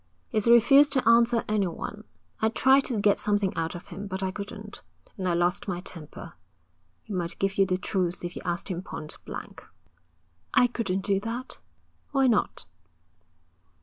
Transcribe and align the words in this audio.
'He's 0.29 0.47
refused 0.47 0.93
to 0.93 1.07
answer 1.07 1.43
anyone. 1.47 2.05
I 2.41 2.49
tried 2.49 2.85
to 2.85 2.99
get 2.99 3.19
something 3.19 3.55
out 3.55 3.75
of 3.75 3.89
him, 3.89 4.07
but 4.07 4.23
I 4.23 4.31
couldn't, 4.31 4.81
and 5.15 5.27
I 5.27 5.35
lost 5.35 5.67
my 5.67 5.79
temper. 5.79 6.33
He 7.03 7.13
might 7.13 7.37
give 7.37 7.59
you 7.59 7.67
the 7.67 7.77
truth 7.77 8.25
if 8.25 8.35
you 8.35 8.41
asked 8.43 8.69
him 8.69 8.81
pointblank.' 8.81 9.63
'I 10.55 10.67
couldn't 10.73 11.01
do 11.05 11.19
that.' 11.19 11.59
'Why 12.13 12.25
not?' 12.25 12.65